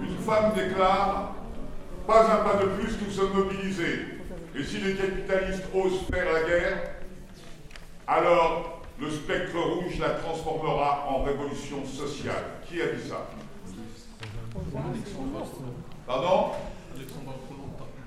[0.00, 1.34] Une femme déclare
[2.06, 4.06] Pas un pas de plus, nous sommes mobilisés.
[4.56, 6.78] Et si les capitalistes osent faire la guerre,
[8.06, 12.44] alors le spectre rouge la transformera en révolution sociale.
[12.68, 13.26] Qui a dit ça?
[16.06, 16.52] Pardon?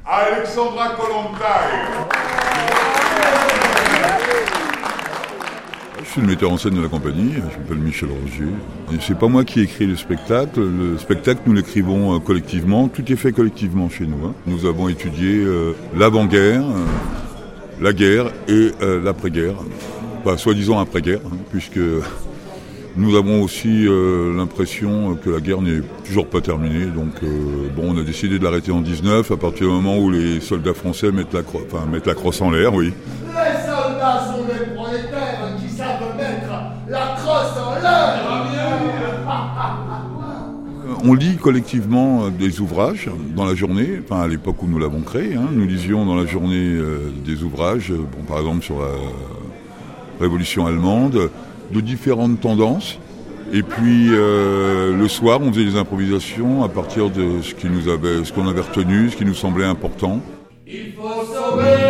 [0.05, 2.47] Alexandra Kolontai.
[6.03, 8.45] Je suis le metteur en scène de la compagnie, je m'appelle Michel Rogier.
[8.93, 10.59] Et c'est pas moi qui écris le spectacle.
[10.61, 12.87] Le spectacle, nous l'écrivons euh, collectivement.
[12.87, 14.25] Tout est fait collectivement chez nous.
[14.27, 14.33] hein.
[14.45, 16.85] Nous avons étudié euh, l'avant-guerre, euh,
[17.81, 18.71] la guerre et
[19.03, 19.55] l'après-guerre.
[20.25, 21.79] Enfin, soi-disant après-guerre, hein, puisque
[22.95, 23.85] nous avons aussi
[24.35, 26.85] l'impression que la guerre n'est toujours pas terminée.
[26.87, 27.21] Donc,
[27.75, 30.73] bon, on a décidé de l'arrêter en 19, à partir du moment où les soldats
[30.73, 32.91] français mettent la, cro- mettent la crosse en l'air, oui.
[33.27, 36.51] Les soldats sont les prolétaires savent mettre
[36.89, 38.23] la crosse en l'air.
[41.03, 45.01] On lit collectivement euh, des ouvrages dans la journée, enfin à l'époque où nous l'avons
[45.01, 45.35] créé.
[45.35, 45.49] hein.
[45.51, 48.87] nous lisions dans la journée euh, des ouvrages, euh, bon, par exemple sur la
[50.19, 51.29] Révolution allemande,
[51.71, 52.97] de différentes tendances.
[53.53, 58.23] Et puis euh, le soir, on faisait des improvisations à partir de ce nous avait,
[58.23, 60.19] ce qu'on avait retenu, ce qui nous semblait important.
[60.65, 61.86] Il faut sauver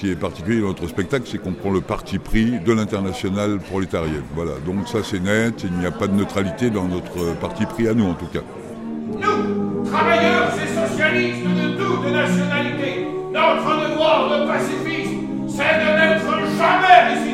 [0.00, 4.24] qui est particulier dans notre spectacle, c'est qu'on prend le parti pris de l'international prolétarienne.
[4.34, 7.86] Voilà, donc ça c'est net, il n'y a pas de neutralité dans notre parti pris
[7.86, 8.40] à nous en tout cas.
[9.12, 15.12] Nous, travailleurs et socialistes de toutes nationalités, notre devoir de pacifiste,
[15.48, 17.29] c'est de n'être jamais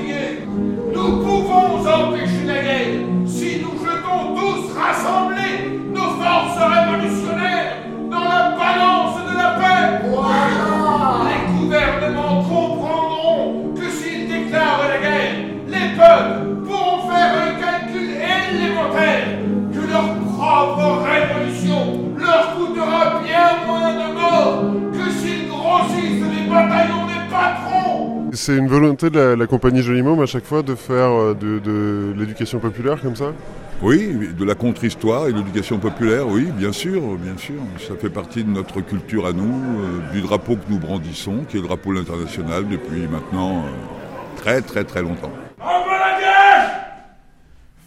[12.49, 15.33] comprendront que s'ils déclarent la guerre,
[15.69, 19.39] les peuples pourront faire un calcul élémentaire
[19.73, 27.07] que leur propre révolution leur coûtera bien moins de morts que s'ils grossissent les bataillons
[27.07, 28.31] des patrons.
[28.33, 32.59] C'est une volonté de la, compagnie Jolimôme à chaque fois de faire euh, de l'éducation
[32.59, 33.33] populaire comme ça?
[33.83, 37.61] Oui, de la contre-histoire et de l'éducation populaire, oui, bien sûr, bien sûr.
[37.87, 41.59] Ça fait partie de notre culture à nous, euh, du drapeau que nous brandissons, qui
[41.59, 45.31] est le drapeau de l'international depuis maintenant euh, très très très longtemps.
[45.61, 46.71] En bas la guerre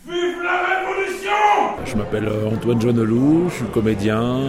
[0.07, 1.31] Vive la révolution
[1.85, 4.41] Je m'appelle euh, Antoine Joannelou, je suis comédien.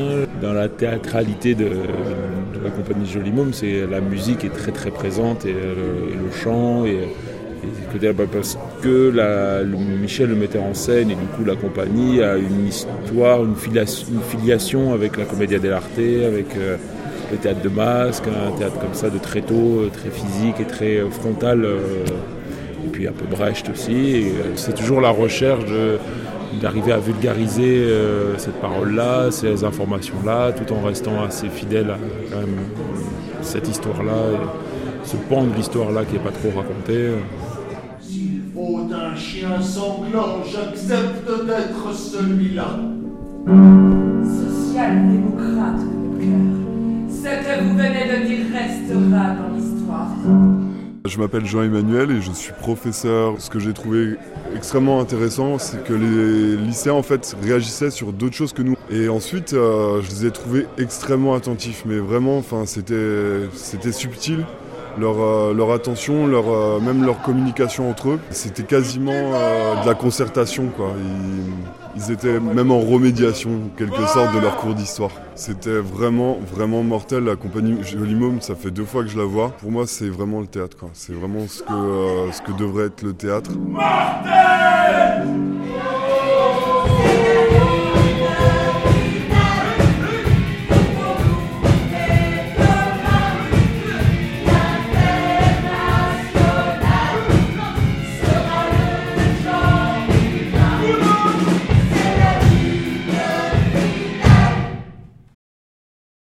[0.43, 5.47] Dans la théâtralité de, de la compagnie Jolimôme, c'est la musique est très très présente
[5.47, 7.09] et le, et le chant et,
[8.33, 9.13] parce que
[10.01, 14.95] Michel le metteur en scène et du coup la compagnie a une histoire, une filiation,
[14.95, 16.77] avec la Commedia dell'arte, avec euh,
[17.31, 20.65] le théâtre de masque, un théâtre comme ça de très tôt, euh, très physique et
[20.65, 21.65] très euh, frontal.
[21.65, 24.25] et puis un peu Brecht aussi.
[24.57, 25.65] C'est toujours la recherche
[26.61, 27.87] d'arriver à vulgariser
[28.39, 34.15] cette parole-là, ces informations-là, tout en restant assez fidèle à cette histoire-là,
[35.05, 37.11] ce pan de l'histoire-là qui n'est pas trop raconté.
[39.43, 42.79] Un chien sanglant, j'accepte d'être celui-là.
[43.47, 46.45] social-démocrate de mon cœur.
[47.09, 50.13] Ce que vous venez de dire restera dans l'histoire.
[51.07, 53.37] Je m'appelle Jean-Emmanuel et je suis professeur.
[53.39, 54.19] Ce que j'ai trouvé
[54.55, 58.77] extrêmement intéressant, c'est que les lycéens en fait réagissaient sur d'autres choses que nous.
[58.91, 64.45] Et ensuite, euh, je les ai trouvés extrêmement attentifs, mais vraiment, enfin, c'était c'était subtil.
[64.99, 69.87] Leur, euh, leur attention, leur, euh, même leur communication entre eux, c'était quasiment euh, de
[69.87, 70.69] la concertation.
[70.77, 70.93] Quoi.
[71.97, 75.11] Ils, étaient même en remédiation, quelque sorte, de leur cours d'histoire.
[75.35, 77.25] C'était vraiment, vraiment mortel.
[77.25, 79.51] La compagnie Jolimôme, ça fait deux fois que je la vois.
[79.61, 80.77] Pour moi, c'est vraiment le théâtre.
[80.93, 83.51] C'est vraiment ce que, ce que devrait être le théâtre.
[83.53, 85.50] Mortel